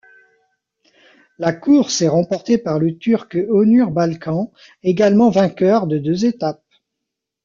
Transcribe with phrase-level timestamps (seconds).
[1.37, 6.63] La course est remportée par le Turc Onur Balkan, également vainqueur de deux étapes.